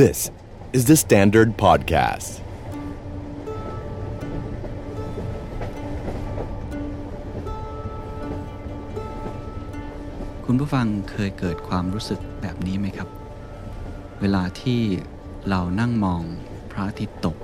[0.00, 0.30] This
[0.72, 2.30] is the Standard Podcast.
[10.44, 13.08] คุณผู้ฟังเคยเกิดความรู้สึกแบบนี้ไหมครับ
[14.20, 14.80] เวลาที่
[15.48, 16.22] เรานั่งมอง
[16.70, 17.36] พระอาทิตย์ตก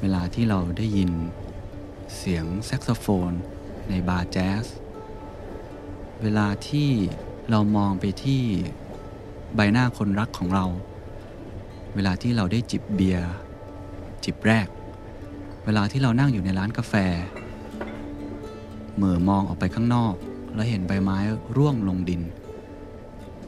[0.00, 1.10] เวลาที่เราได้ยิน
[2.16, 3.32] เสียงแซกโซโฟน
[3.88, 4.64] ในบาร์แจ๊ส
[6.22, 6.90] เวลาที่
[7.50, 8.42] เรามองไปที่
[9.54, 10.66] ใบหน้าคนรักของเรา
[11.94, 13.28] เวลาที่เราได้จิบเบียร์
[14.24, 14.66] จิบแรก
[15.64, 16.94] เวลาที่เรานั่งอยู่ในร้านกาแฟ
[18.96, 20.14] เหม่อมองออกไปข้างนอก
[20.54, 21.18] แล้วเห็นใบไม้
[21.56, 22.22] ร่วงลงดิน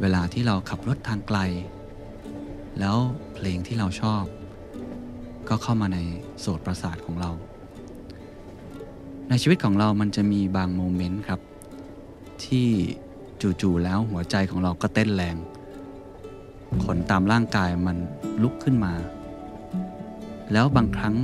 [0.00, 1.38] เวลาที่เราขับรถทางไกล
[2.80, 2.96] แล้ว
[3.34, 4.24] เพลงที่เราชอบ
[5.48, 5.98] ก็เข้ามาใน
[6.40, 7.30] โสตประสาทของเรา
[9.28, 11.40] ในชีวิตของเรามันจะมีบาง moment ครับ
[12.44, 12.68] ที่
[13.60, 15.36] จู่ๆแล้วหัวใจของเราก็เต้นแรง
[16.84, 17.96] ขนตามร่างกายมัน
[18.42, 18.92] ลุกขึ้นมา
[20.52, 21.14] แล้วบางครั้ง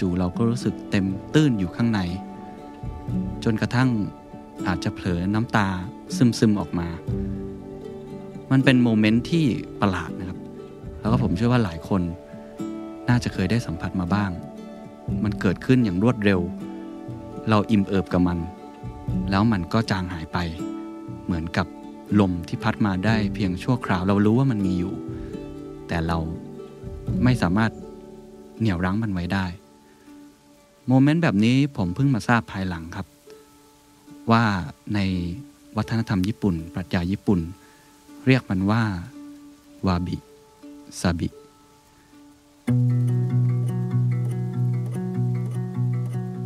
[0.00, 2.00] จู่ๆเราก็รู้สึกเต็มตื้นอยู่ข้างใน
[3.44, 3.88] จนกระทั่ง
[4.66, 5.68] อาจจะเผลอน้ำตา
[6.16, 6.88] ซึมๆออกมา
[8.50, 9.44] มันเป็น moment ที่
[9.80, 10.38] ประหลาดนะครับ
[11.00, 12.02] แล้วก็ผมเชื่อว่าหลายคน
[13.08, 14.30] น่าจะเคยได้สัมผัสมาบ้าง
[15.24, 16.40] มันเกิดขึ้นอย่างรวดเร็ว
[17.48, 18.38] เราอิ่มเอิบกับมัน
[19.30, 20.38] แล้วมันก็จางหายไป
[21.24, 21.66] เหมือนกับ
[22.20, 24.94] ลมที่พัดมาได้เพียงชั่วคราว เรารู้ว่ามันมีอยู่
[25.88, 26.18] แต่เรา
[27.24, 27.70] ไม่สามารถ
[28.58, 29.46] เหนี่ยวรั้งมันไว้ได้
[30.88, 33.06] โมเมนต์แบบนี้ผมเพิ่งมาทราบภายหลังครับ
[34.30, 34.44] ว่า
[34.94, 34.98] ใน
[35.76, 37.40] วัฒนธรรมญี่ปุ่น ปรัชญาญี่ปุ่น
[38.26, 38.82] เรียกมันว่า
[39.86, 40.16] วาบิ
[41.00, 41.28] ซาบิ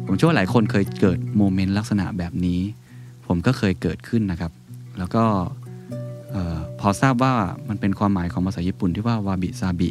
[0.06, 2.60] ผมเชื่อว่าหลายคนเคยเกิด moment ลักษณะแบบนี้
[3.26, 4.52] ผมก็เคยเกิดขึ้นนะครับ
[4.98, 5.24] แล้วก็
[6.80, 7.34] พอทราบว่า
[7.68, 9.90] มันเป็นความหมายของภาษาญี่ปุ่นที่ว่าวาบิซาบิ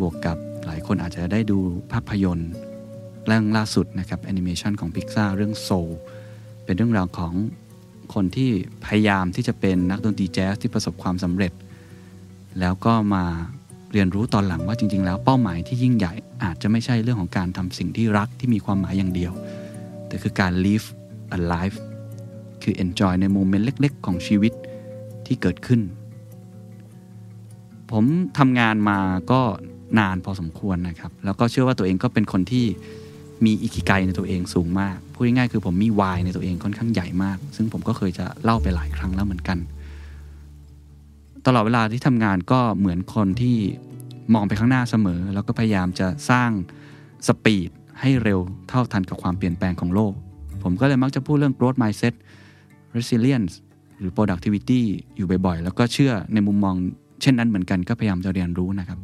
[0.00, 1.58] บวกกับหลายคนอาจจะได้ดู
[1.92, 2.50] ภาพยนตร์
[3.26, 5.68] เรื่องล่าสุดนะครับแอนิเมชันของพิกซาเรื่อง Soul
[6.64, 7.32] เป็นเรื่องราวของ
[8.14, 8.50] คนที่
[8.84, 11.52] พยายามที่จะเป็นนักดนตรีแจ๊สที่ประสบความสำเร็จ
[12.60, 13.24] แล้วก็มา
[13.92, 16.12] เรียนรู้ตอนหลังว่าจริง ๆ แล้วเป้าหมายที่ยิ่งใหญ่
[16.44, 19.32] อาจจะไม่ใช่เรื่องของการทำสิ่งที่รักที่มีความหมายอย่างเดียว
[20.08, 20.86] แต่คือการ live
[21.36, 21.78] a life
[22.66, 24.52] คือ enjoy ในโมเมนต์เล็ก ๆ ของชีวิต
[25.26, 25.80] ที่เกิดขึ้น
[27.90, 28.04] ผม
[28.38, 28.98] ทำงานมา
[29.32, 29.40] ก็
[29.98, 32.66] นานพอสมควรนะครับ แล้วก็เชื่อว่าตัวเองก็เป็นคนที่
[33.44, 39.58] มีอิคิไกในตัวเองสูงมาก พูดง่ายๆคือผมมีวายในตัวเองค่อนข้างใหญ่มาก ซึ่งผมก็เคยจะเล่าไปหลายครั้งแล้วเหมือนกัน
[41.46, 43.56] ตลอดเวลาที่ทำงานก็เหมือนคนที่
[44.34, 46.50] มองไปข้างหน้าเสมอ แล้วก็พยายามจะสร้าง
[47.26, 50.12] สปีดให้เร็วเท่าทันกับความเปลี่ยนแปลงของโลก
[50.62, 52.14] ผมก็เลยมักจะพูดเรื่อง growth mindset
[52.98, 53.54] resilience
[53.98, 54.82] หรือ productivity
[55.16, 56.74] อยู่บ่อยๆ แล้วก็เชื่อในมุมมอง
[57.22, 58.98] เช่นนั้นเหมือนกันก็พยายามจะเรียนรู้นะครับ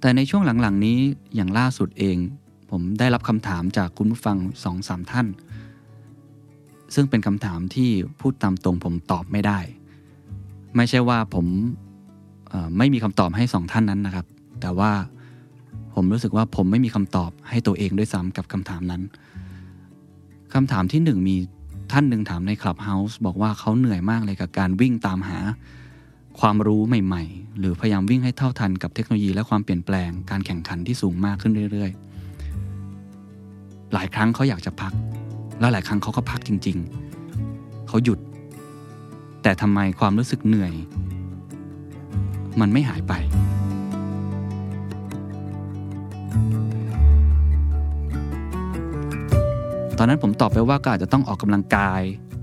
[0.00, 0.98] แต่ในช่วงหลังๆ นี้
[1.34, 2.16] อย่างล่าสุดเอง
[2.70, 5.26] ผมได้รับคำถามจากคุณผู้ฟังสองสามท่าน
[6.94, 9.58] ซึ่งเป็นคำถามที่พูดตามตรงผมตอบไม่ได้
[10.76, 11.46] ไม่ใช่ว่าผม
[12.78, 14.26] ไม่มีคำตอบให้สองท่านนั้นนะครับ
[14.60, 14.92] แต่ว่า
[15.94, 19.02] ผมรู้สึกว่าผมไม่มีคำตอบให้ตัวเองด้วยซ้ำกับคำถามนั้น
[20.54, 21.36] คำถามที่หนึ่งมี
[21.92, 25.38] ท่านหนึ่งถามในคลับเฮาส์บอกว่าเขาเหนื่อยมากเลยกับการวิ่งตามหา
[26.40, 31.90] ความรู้ใหม่ ๆ หรือพยายามวิ่งให้เท่าทันกับเทคโนโลยีและความเปลี่ยนแปลงการแข่งขันที่สูงมากขึ้นเรื่อย
[33.32, 34.92] ๆ หลายครั้งเขาอยากจะพัก
[35.60, 36.76] แล้วหลายครั้งเขาก็พักจริง
[37.32, 38.18] ๆ เขาหยุด
[39.42, 40.72] แต่ทำไมความรู้สึกเหนื่อย
[42.60, 43.12] มันไม่หายไป
[50.02, 52.02] อนนั้นผมตอบไปว่าก็อาจจะต้องออกกำลังกาย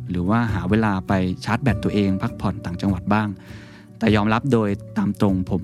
[0.10, 1.14] หรือว่าหาเวลาไป
[1.46, 3.28] ชาร์จแบตตัวเอง พักผ่อนต่างจังหวัดบ้าง
[4.00, 5.64] แต่ยอมรับโดยตามตรงผม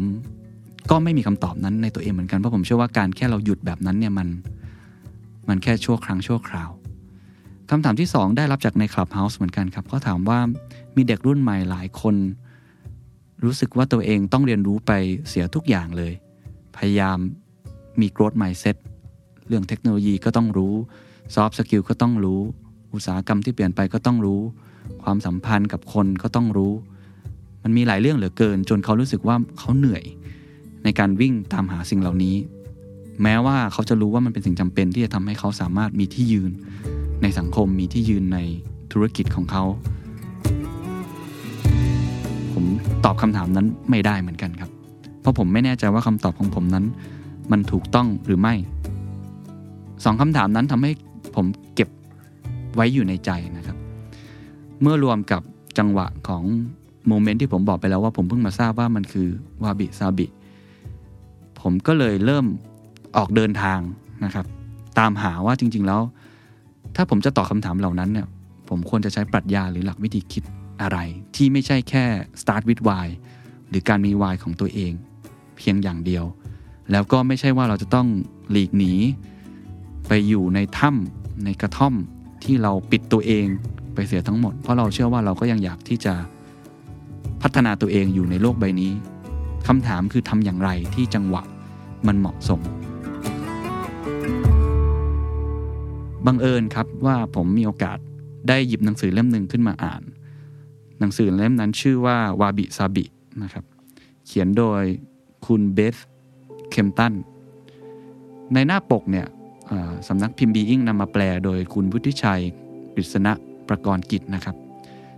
[0.90, 4.28] ก็ไม่มีคำตอบนั้นในตัวเองเหมือนกัน เพราะผมเชื่อว่าการแค่เราหยุดแบบนั้นเนี่ยมัน
[5.48, 6.70] มันแค่ชั่วครั้งชั่วคราว
[7.70, 10.40] คำถามที่ 2 ได้รับจากในคลับเฮาส์เหมือนกันครับเขาถามว่า
[10.96, 12.16] มีเด็กรุ่นใหม่หลายคน
[13.44, 14.92] รู้สึกว่าตัวเองต้องเรียนรู้ไป
[15.30, 16.14] เสียทุกอย่างเลย
[16.78, 17.18] พยายาม
[18.00, 18.78] มี growth mindset
[19.48, 20.76] เรื่องเทคโนโลยีก็ต้องรู้
[21.34, 22.42] soft skill ก็ต้องรู้
[22.94, 24.42] อุตสาหกรรมที่เปลี่ยนไปก็ต้องรู้
[25.04, 26.74] ความสัมพันธ์กับคนก็ต้องรู้
[27.64, 30.04] มันมีหลายเรื่องเหลือเกิน จนเขารู้สึกว่าเขาเหนื่อย
[30.84, 32.36] ในการวิ่งตามหาสิ่งเหล่านี้
[33.24, 36.52] แม้ว่าเขาจะรู้ว่ามันเป็นสิ่งจำเป็นที่จะทำให้เขาสามารถมีที่ยืน
[37.22, 38.40] ในสังคมมีที่ยืนใน
[38.92, 39.64] ธุรกิจของเขา
[42.54, 42.66] ผม
[43.06, 44.70] ตอบคำถามนั้นไม่ได้เหมือนกันครับ
[45.22, 46.86] เพราะผมไม่แน่ใจว่าคำตอบของผมนั้น
[47.52, 48.54] มันถูกต้องหรือไม่
[50.04, 50.92] สองคำถามนั้นทำให้
[51.36, 51.46] ผม
[51.76, 51.90] เก็บ
[52.76, 53.78] ไว้อยู่ในใจนะครับ
[54.82, 55.42] เมื่อรวมกับ
[55.78, 56.44] จังหวะของ
[57.08, 59.28] โมเมนต์ที่ผมบอกไปแล้วว่าผมเพิ่งมาทราบว่ามันคือ
[59.64, 60.28] วาบิซาบิ
[61.62, 62.46] ผมก็เลยเริ่ม
[63.18, 63.80] ออกเดินทาง
[64.24, 64.46] นะครับ
[65.00, 66.02] ตามหาว่าจริง ๆแล้ว
[66.96, 68.28] ถ้าผมจะตอบคำถามเหล่านั้นเนี่ย
[68.70, 70.44] ผมควรจะใช้ปรัชญาหรือหลักวิธีคิด
[70.82, 70.98] อะไร
[71.36, 72.06] ที่ไม่ใช่แค่
[72.42, 73.08] start with why
[73.70, 74.94] หรือการมี why ของตัวเอง
[75.58, 76.26] เพียงอย่างเดียว
[76.92, 78.08] แล้วก็ไม่ใช่ว่าเราจะต้อง
[78.52, 78.94] หลีกหนี
[80.08, 81.94] ไปอยู่ในถ้ำ ในกระท่อม
[82.44, 83.46] ที่เราปิดตัวเอง
[83.94, 86.14] ไปเสียทั้งหมด เพราะเราเชื่อว่าเราก็ยังอยากที่จะ
[87.42, 88.92] พัฒนาตัวเองอยู่ในโลกใบนี้
[89.68, 91.44] คำถามคือทำอย่างไรที่จังหวะ
[92.08, 92.62] มันเหมาะสม
[96.26, 97.98] บังเอิญครับว่าผมมีโอกาส
[98.48, 100.02] ได้หยิบหนังสือเล่มหนึ่งขึ้นมาอ่าน
[101.00, 103.06] หนังสือเล่มนั้นชื่อว่าวาบิซาบิ
[103.44, 103.66] นะครับ
[104.26, 104.84] เขียนโดย
[105.46, 105.96] คุณเบธ
[106.70, 107.14] เคมตัน
[108.54, 109.28] ในหน้าปกเนี่ย
[110.08, 112.42] สำนักพิมพ์บีอิงนำมาแปลโดยคุณพุทธิชัย
[112.94, 113.34] กฤษณะ
[113.68, 114.56] ประกรณ์กิจนะครับ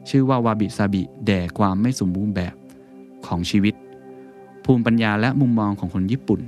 [0.10, 2.56] ชื่อว่าวาบิซาบิแด่ความไม่สมบูรณ์แบบ
[3.28, 3.76] ของชีวิต
[4.66, 6.40] ภูมิปัญญาและมุมมองของคนญี่ปุ่น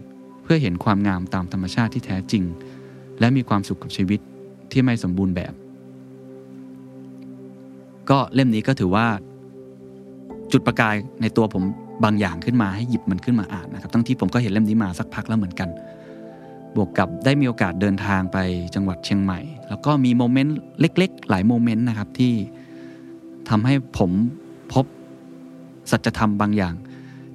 [0.43, 2.43] เพื่อเห็นความงามตามธรรมชาติที่แท้จริง
[3.19, 4.19] และมีความสุขกับชีวิต
[4.71, 5.53] ที่ไม่สมบูรณ์แบบ
[8.09, 9.07] ก็เล่มนี้ก็ถือว่า
[10.51, 11.63] จุดประกายในตัวผม
[12.03, 15.69] บางอย่างขึ้นมาให้หยิบมันขึ้นมาอ่านนะครับทั้งที่ผมก็เห็นเล่มนี้มาสักพักแล้วเหมือนกัน
[16.75, 18.37] บวกกับได้มีโอกาสเดินทางไป
[18.75, 19.39] จังหวัดเชียงใหม่
[19.69, 22.33] แล้วก็มีโมเมนต์เล็ก ๆ หลายโมเมนต์นะครับที่
[23.49, 24.11] ทำให้ผม
[24.73, 24.85] พบ
[25.91, 26.73] สัจธรรมบางอย่าง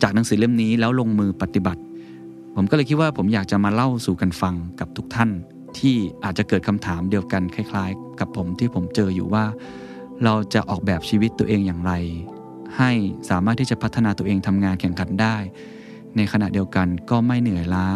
[0.03, 1.83] จากหนังสือเล่มนี้แล้วลงมือปฏิบัติ
[2.57, 5.31] ผมก็เลยคิดว่าผมอยากจะมาเล่าสู่กันฟังกับทุกท่าน
[5.79, 9.45] ที่อาจจะเกิดคำถามเดียวกันคล้าย ๆ กับผมที่ผมเจออยู่ว่า
[10.25, 11.93] เราจะออกแบบชีวิตตัวเองอย่างไร
[12.77, 12.91] ให้
[13.31, 15.37] สามารถที่จะพัฒนาตัวเองทำงานแข่งขันได้
[16.17, 17.89] ในขณะเดียวกันก็ไม่เหนื่อยล้า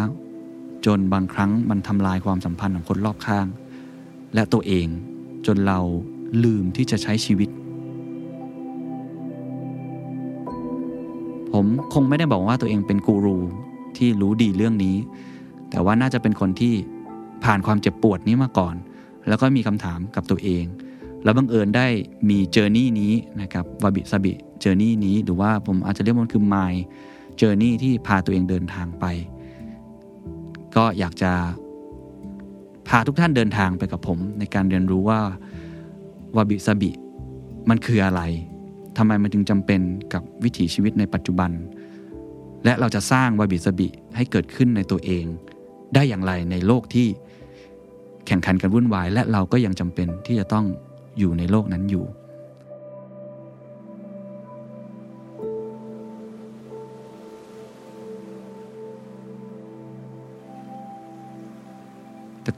[0.87, 3.47] จนบางครั้งมันทำลายความสัมพันธ์ของคนรอบข้าง
[4.35, 4.87] และตัวเอง
[5.47, 5.81] จนเรา
[6.45, 7.51] ลืมที่จะใช้ชีวิต
[11.53, 13.39] ผมคงไม่ได้บอกว่าตัวเองเป็นกูรู
[13.97, 14.97] ที่รู้ดีเรื่องนี้
[15.71, 16.75] แต่ว่าน่าจะเป็นคนที่
[17.45, 18.75] ผ่านความเจ็บปวดนี้มาก่อน
[19.29, 20.65] แล้วก็มีคำถามกับตัวเอง
[21.25, 21.87] แล้วบังเอิญได้
[22.31, 26.75] มีเจอร์นี่นี้นะครับวาบิซาบิเจอร์นี่นี้ หรือว่าผมอาจจะเรียกมันคือ my
[27.41, 29.05] journey ที่พาตัวเองเดินทางไป
[30.77, 31.33] ก็อยากจะ
[32.89, 35.21] พาทุกท่านเดินทางไปกับผม ในการเรียนรู้ว่า
[36.37, 36.91] วาบิซาบิ
[37.69, 38.23] มันคืออะไร
[38.97, 39.81] ทำไมมันจึงจำเป็น
[40.13, 41.51] กับวิถีชีวิตในปัจจุบัน
[42.65, 45.25] และเราจะสร้างวาบิซาบิให้เกิดขึ้นในตัวเอง
[45.95, 47.09] ได้อย่างไรในโลกที่
[48.27, 50.67] แข่งขันกันวุ่นวาย และเราก็ยังจำเป็นที่จะต้อง
[51.19, 52.05] อยู่ในโลกนั้นอยู่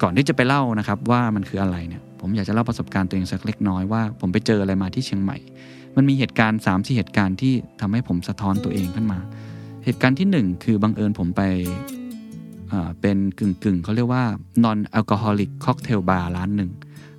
[0.03, 5.37] ก่อนที่จะไปเล่านะครับว่ามันคืออะไรเนี่ยผมอยากจะเล่าประสบการณ์ตัวเองสักเล็กน้อยว่าผมไปเจออะไรมาที่เชียงใหม่
[5.97, 9.19] มันมีเหตุการณ์3ามสี่เหตุการณ์ที่ทำให้ผมสะท้อนตัวเองขึ้นมา
[9.85, 11.43] เหตุการณ์ที่ 1 คือบังเอิญผมไป
[13.01, 14.25] เป็นกึ่งกึ่งเขาเรียกว่า
[14.65, 16.71] non alcoholic cocktail bar ร้านหนึ่ง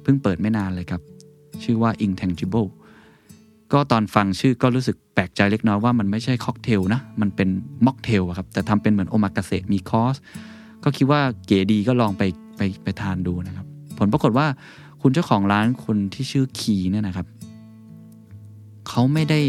[0.04, 1.02] เพิ่งเปิดไม่นานเลยครับ
[1.64, 2.70] ชื่อว่า intangible
[3.74, 7.50] ก็ตอนฟังชื่อก็รู้สึกแปลกใจเล็กน้อยว่ามันไม่ใช่ค็อกเทลนะ มันเป็น
[7.86, 10.16] ม็อกเทลครับ แต่ทำเป็นเหมือนโอมากาเสะมีคอร์ส
[10.84, 12.24] ก็คิดว่าเก๋ดีก็ลองไป
[12.62, 13.68] ไปไปทานดูนะครับ
[13.98, 14.48] ผลปรากฏว่า
[15.02, 17.28] คุณเจ้าของร้านคนที่ชื่อคีเนี่ยนะครับ
[18.88, 19.42] เขาไม่ได้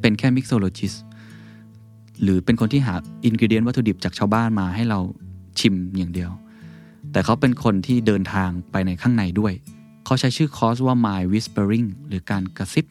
[0.00, 0.94] เป็นแค่ mixologist
[2.22, 4.98] หรือเป็นคนที่หา ingredient วัตถุดิบจากชาวบ้านมาให้เรา
[5.60, 6.30] ชิมอย่างเดียว
[7.12, 9.52] แต่เขาเป็นคนที่เดินทางไปในข้างในด้วย
[10.04, 12.86] เขาใช้ชื่อคอร์สว่า My Whispering หรือการกระซิบ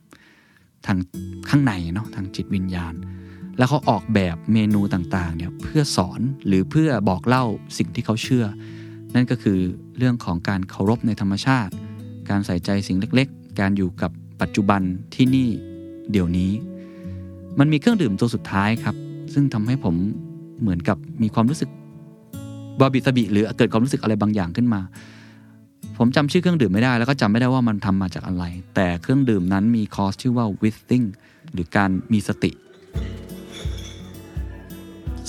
[0.85, 0.97] ทาง
[1.49, 2.93] ข้างในเนาะทางจิตวิญญาณ
[3.57, 7.45] แล้วเขาออกแบบเมนูต่างๆเนี่ยเพื่อสอนหรือเพื่อบอกเล่า
[7.77, 8.45] สิ่งที่เขาเชื่อ
[9.15, 9.59] นั่นก็คือ
[9.97, 11.73] เรื่องของการเคารพในธรรมชาติ
[12.29, 14.11] การใส่ใจสิ่งเล็กๆ การอยู่กับ
[14.41, 14.81] ปัจจุบัน
[15.15, 15.49] ที่นี่
[16.11, 16.51] เดี๋ยวนี้
[17.59, 18.95] มันมีเครื่องดื่มตัวสุดท้ายครับ
[19.33, 19.95] ซึ่งทำให้ผม
[20.61, 21.69] เหมือนกับมีความรู้สึก
[22.79, 24.81] บาบิสบิหรือเกิดความรู้สึกอะไรบางอย่างขึ้นมา
[25.97, 28.43] ผมจำชื่อเครื่องดื่มไม่ได้ แล้วก็จำไม่ได้ว่ามันทำมาจากอะไร
[28.75, 31.05] แต่เครื่องดื่มนั้นมีคอร์สชื่อว่า withing
[31.53, 32.51] หรือการมีสติ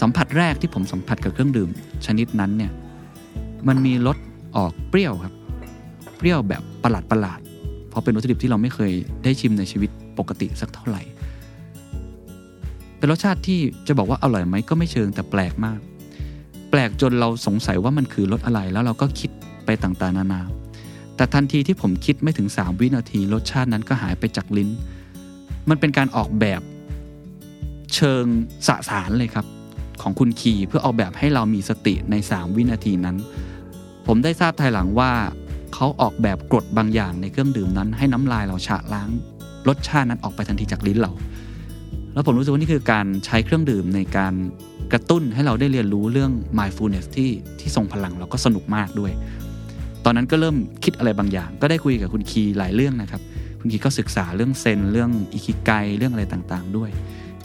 [0.00, 1.68] สัมผัสแรกที่ผมสัมผัสกับเครื่องดื่ม
[2.06, 2.72] ชนิดนั้นเนี่ย
[3.68, 4.16] มันมีรส
[4.56, 5.34] ออกเปรี้ยวครับ
[6.16, 7.40] เปรี้ยวแบบประหลาดประหลาด
[7.88, 8.92] เพราะเป็นวัตถุดิบที่เราไม่เคย
[9.24, 11.02] ได้ชิมในชีวิตปกติสักเท่าไหร่
[12.96, 15.78] เป็นรสชาติที่จะบอกว่าอร่อยไหมก็ไม่เชิงแต่แปลกมาก
[16.70, 19.30] แปลกจนเราสงสัยว่ามันคือรสอะไรแล้วเราก็คิด
[19.64, 20.42] ไปต่างๆ นานา
[21.16, 24.70] แต่ทันทีที่ผมคิดไม่ถึง 3 วินาที รสชาตินั้นก็หายไปจากลิ้น
[25.68, 26.60] มันเป็นการออกแบบ
[27.94, 28.24] เชิง
[28.66, 29.46] สสารเลยครับ
[30.02, 33.16] ของคุณคีเพื่อออกแบบให้เรามีสติใน 3 วินาทีนั้น
[34.06, 35.10] ผมได้ทราบภายหลังว่า
[35.74, 39.08] เขาออกแบบกรดบางอย่างในเครื่องดื่มนั้น ให้น้ำลายเราฉะล้าง
[39.68, 41.12] รสชาตินั้นออกไปทันทีจากลิ้นเรา
[42.12, 44.34] แล้วผมรู้สึกว่านี่คือการใช้เครื่องดื่มในการ
[44.92, 47.30] กระตุ้นให้เราได้เรียนรู้เรื่อง mindfulness ที่
[47.60, 49.12] ที่ทรงพลังแล้วก็สนุกมากด้วย
[50.04, 53.22] ตอนนั้นก็เริ่มคิดอะไรบางอย่าง ก็ได้คุยกับคุณคีหลายเรื่องนะครับ
[53.60, 56.90] คุณคีก็ศึกษาเรื่องเซนเรื่องอิคิไกเรื่องอะไรต่างๆ ด้วย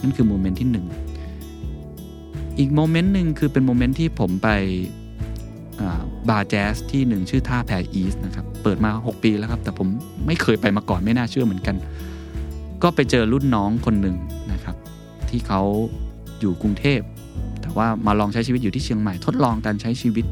[0.02, 0.86] นั่นคือ moment ที่หนึ่ง
[2.58, 4.48] อีก moment หนึ่งคือเป็น moment ที่ผมไป
[6.28, 9.88] บาร์แจ๊สที่หนึ่งชื่อท่าแพรอีสนะครับ เปิดมา 6 ปีแล้วครับ แต่ผม
[10.26, 11.76] ไม่เคยไปมาก่อนไม่น่าเชื่อเหมือนกัน
[12.82, 14.16] ก็ไปเจอรุ่นน้องคนหนึ่ง
[14.52, 14.76] นะครับ
[15.28, 15.62] ที่เขา
[16.40, 17.00] อยู่กรุงเทพ
[17.62, 20.26] แต่ว่ามาลองใช้ชีวิตอยู่ที่เชียงใหม่ทดลองการใช้ชีวิต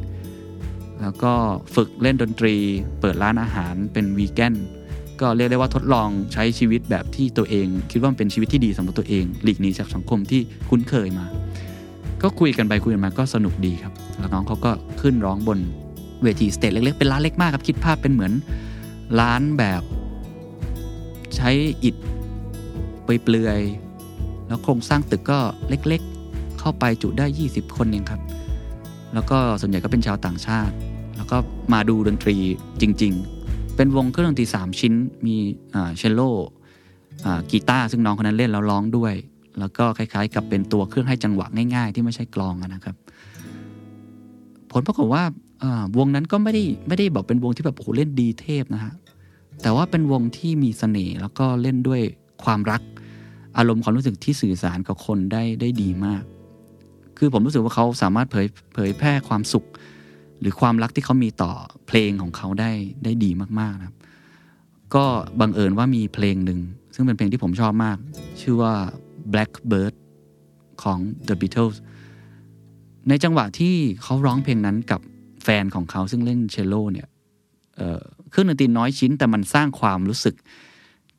[1.02, 1.32] แล้วก็
[1.74, 2.54] ฝึกเล่นดนตรี
[3.00, 4.54] เปิดร้านอาหารเป็นวีแกน
[5.20, 11.26] ก็เรียกได้ว่าทดลองใช้ชีวิตแบบที่ตัวเอง คิดว่าเป็นชีวิตที่ดีสำหรับตัวเอง หลีกหนีจากสังคมที่คุ้นเคยมา
[12.23, 15.59] ก็คุยกันไปคุยกันมาก็สนุกดีครับ แล้วน้องเขาก็ขึ้นร้องบน
[16.23, 18.33] เวทีสเตจเล็กๆ เป็นร้านเล็กมากครับ คิดภาพเป็นเหมือน
[19.21, 19.83] ร้านแบบ
[21.37, 21.50] ใช้
[21.85, 21.94] อิฐ
[23.02, 28.21] เปลือยๆแล้วโครงสร้างตึกก็เล็กๆ เข้าไปจุได้ 20 คนเองครับ
[29.14, 30.75] แล้วก็ส่วนใหญ่ก็เป็นชาวต่างชาติ
[31.16, 31.37] แล้วก็
[31.73, 32.37] มาดูดนตรี
[32.80, 33.12] จริง
[33.44, 34.92] ๆ เป็นวงเครื่องดนตรี 3 ชิ้น
[35.26, 35.37] มี
[35.97, 36.21] เชลโล
[37.50, 39.14] กีตาร์ซึ่งน้องคนนั้นเล่นแล้วร้องด้วย
[39.58, 42.96] แล้วก็คล้ายๆ กับเป็นตัวเครื่องให้จังหวะง่าย ๆ ที่ไม่ใช่กลองนะครับ
[44.73, 45.23] ผลปรากฏว่า
[45.99, 48.94] วงนั้นก็ไม่ได้ไม่ได้บอกเป็นวงที่แบบโอ้โหเล่นดีเทพนะฮะ
[49.62, 52.00] แต่ว่าเป็นวงที่มีเสน่ห์แล้วก็เล่นด้วย
[52.44, 52.82] ความรัก
[53.58, 56.23] อารมณ์ความรู้สึกที่สื่อสารกับคนได้ได้ดีมาก
[57.18, 59.66] คือผมรู้สึกว่าเขาสามารถเผยเผยแพร่ความสุข
[60.40, 61.52] หรือความรักที่เขามีต่อ
[61.87, 62.70] เพลงของเขาได้
[63.04, 63.30] ได้ดี
[63.61, 63.96] มากๆนะครับ
[64.94, 65.04] ก็
[65.40, 66.61] บังเอิญว่ามีเพลงหนึ่ง
[66.94, 67.96] ซึ่งเป็นเพลงที่ผมชอบมาก
[68.40, 68.75] ชื่อว่า
[69.34, 69.94] Blackbird
[70.82, 70.98] ของ
[71.28, 71.76] The Beatles
[73.08, 75.00] ในจังหวะที่เขาร้องเพลงนั้นกับ
[75.44, 77.08] แฟนของเขาซึ่งเล่นเชลโลเนี่ย
[78.30, 80.34] เครื่องดนตรีน้อยชิ้น แต่มันสร้างความรู้สึก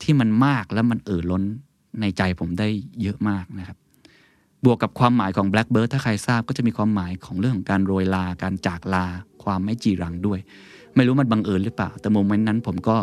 [0.02, 1.42] ที่มันมากและมันเอ่อล้น
[2.00, 2.68] ในใจผมได้
[3.02, 3.76] เยอะมากนะครับ
[4.64, 9.06] บวกกับความหมายของ Blackbird ถ้าใครทราบก็จะมีความหมายของเรื่องของการโรยลา การจากลา
[9.44, 10.38] ความไม่จีรังด้วย
[10.94, 12.96] ไม่รู้มันบังเอิญหรือเปล่า แต่โมเมนต์นั้นผมก็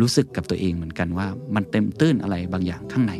[0.00, 3.14] รู้สึกกับตัวเองเหมือนกันว่า มันเต็มตื้นอะไรบางอย่างข้างใน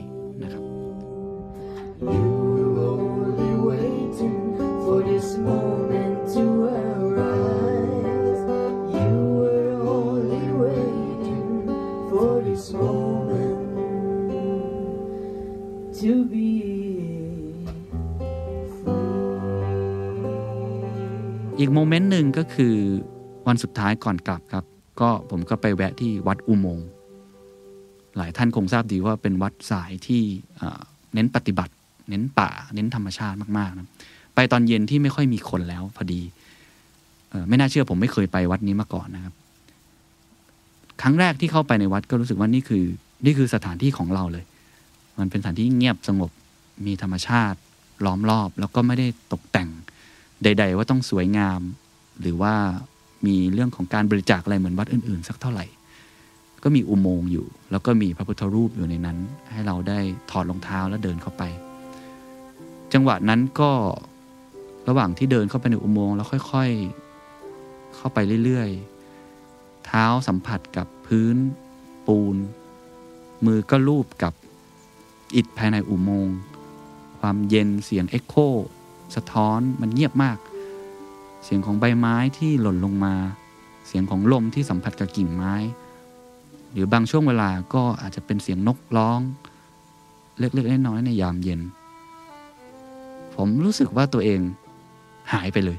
[21.63, 22.75] อีกโมเมนต์หนึ่งก็คือ
[23.47, 24.65] วันสุดท้ายก่อนกลับครับ
[25.01, 26.87] ก็ผมก็ไปแวะที่วัดอุโมงค์
[28.17, 30.23] หลายท่านคงทราบดีว่าเป็นวัดสายที่
[31.15, 31.73] เน้นปฏิบัติ
[32.09, 33.89] เน้นป่า เน้นธรรมชาติมากๆนะ
[34.35, 36.21] ไปตอนเย็นที่ไม่ค่อยมีคนแล้วพอดี
[37.49, 39.35] ไม่น่าเชื่อผมไม่เคยไปวัดนี้มาก่อนนะครับ
[41.03, 42.85] ครั้งแรกที่เข้าไปในวัดก็รู้สึกว่านี่คือ
[43.25, 44.45] นี่คือสถานที่ของเราเลย
[45.19, 46.31] มันเป็นสถานที่เงียบสงบ
[46.87, 47.59] มีธรรมชาติ
[48.05, 49.69] ล้อมรอบ แล้วก็ไม่ได้ตกแต่ง
[50.45, 51.61] ใด ๆ ว่าต้องสวยงาม
[52.21, 52.55] หรือว่า
[53.27, 55.67] มีเรื่องของการบริจาคอะไรเหมือนวัดอื่น ๆ สักเท่าไหร่
[56.63, 59.19] ก็มีอุโมงค์อยู่ แล้วก็มีพระพุทธรูปอยู่ในนั้น
[59.53, 59.99] ให้เราได้
[60.31, 61.43] ถอดรองเท้าแล้วเดินเข้าไป
[62.93, 63.71] จังหวะนั้นก็
[64.89, 66.71] ระหว่างที่เดินเข้าไปในอุโมงค์แล้วค่อย
[67.35, 71.37] ๆ เข้าไปเรื่อยๆ เท้าสัมผัสกับพื้น
[72.07, 72.37] ปูน
[73.45, 74.33] มือก็ลูบกับ
[75.35, 76.37] อิฐภายในอุโมงค์
[77.21, 78.35] ความเย็นเสียงเอ็กโค
[79.17, 80.39] สะท้อนมันเงียบมาก
[81.45, 83.15] เสียงของใบไม้ที่หล่นลงมา
[83.87, 85.55] เสียงของลมที่สัมผัสกับกิ่งไม้
[86.73, 89.21] หรือบางช่วงเวลาก็อาจจะเป็นเสียงนกร้อง
[90.39, 91.61] เล็กๆน้อยๆในยามเย็น
[93.35, 94.41] ผมรู้สึกว่าตัวเอง
[95.33, 95.79] หายไปเลย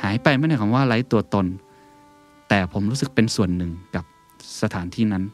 [0.00, 1.46] หายไปไม่ในคำว่าไร้ตัวตน
[2.48, 4.04] แต่ผมรู้สึกเป็นส่วนหนึ่งกับ
[4.62, 5.24] สถานที่นั้น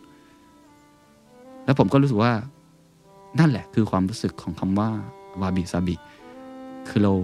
[1.65, 2.33] แล้วผมก็รู้สึกว่า
[3.39, 4.91] นั่นแหละคือความรู้สึกของคำว่า
[5.41, 5.95] วาบิซาบิ
[6.89, 7.15] คือเรา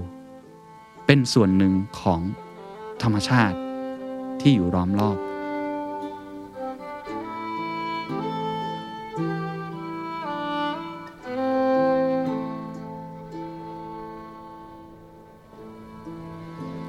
[1.07, 2.21] เป็นส่วนหนึ่งของ
[3.03, 3.57] ธรรมชาติ
[4.41, 5.19] ที่อยู่ล้อมรอบ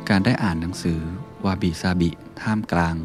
[0.10, 1.00] การได้อ่านหนังสือ
[1.46, 2.10] วาบิซาบิ
[2.42, 2.96] ท่ามกลาง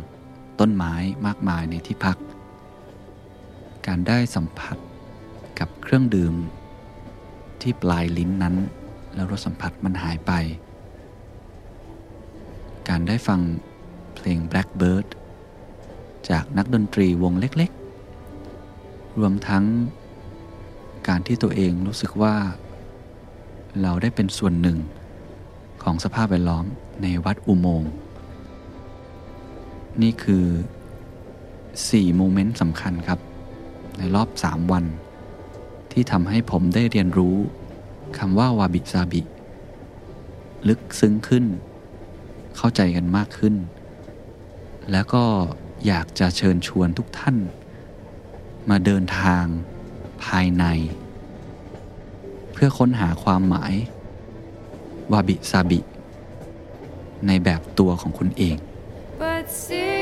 [0.60, 0.94] ต้นไม้
[1.26, 2.16] มากมายในที่พัก
[3.86, 4.76] การได้สัมผัส
[5.58, 6.34] กับเครื่องดื่ม
[7.62, 8.56] ที่ปลายลิ้นนั้น
[9.14, 10.32] แล้วรสสัมผัสมันหายไป
[12.88, 13.40] การได้ฟัง
[14.14, 15.06] เพลง Blackbird
[16.30, 19.64] จากนักดนตรีวงเล็กๆ รวมทั้ง
[21.08, 22.34] การที่ตัวเองรู้สึกว่า
[23.82, 24.78] เราได้เป็นส่วนหนึ่ง
[25.82, 26.64] ของสภาพแวดล้อม
[27.02, 27.90] ในวัดอุโมงค์
[30.02, 30.44] นี่คือ
[31.30, 33.20] 4 โมเมนต์สำคัญครับ
[33.98, 34.84] ในรอบ 3 วัน
[35.92, 37.36] ที่ทำให้ผมได้เรียนรู้
[38.18, 39.22] คำว่าวาบิซาบิ
[40.68, 41.44] ลึกซึ้งขึ้น
[42.56, 43.54] เข้าใจกันมากขึ้น
[44.92, 45.24] แล้วก็
[45.86, 47.36] อยากจะเชิญชวนทุกท่าน
[48.70, 49.44] มาเดินทาง
[50.24, 50.64] ภายใน
[52.52, 53.74] เพื่อค้นหาความหมาย
[55.12, 55.80] วาบิซาบิ
[57.26, 58.56] ในแบบตัวของคุณเอง
[59.20, 59.99] But see